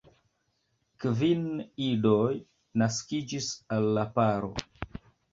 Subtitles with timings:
[1.03, 1.43] Kvin
[1.87, 2.31] idoj
[2.83, 4.49] naskiĝis al la paro.